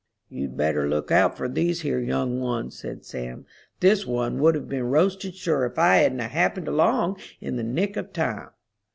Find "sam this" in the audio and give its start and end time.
3.05-4.03